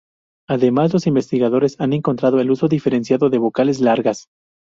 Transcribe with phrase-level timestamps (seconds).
[0.49, 4.29] Además los investigadores han encontrado el uso diferenciado de vocales largas.